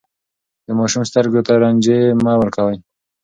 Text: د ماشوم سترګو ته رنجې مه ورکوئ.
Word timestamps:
د 0.65 0.67
ماشوم 0.79 1.03
سترګو 1.09 1.39
ته 1.47 1.53
رنجې 1.63 1.99
مه 2.23 2.33
ورکوئ. 2.41 2.77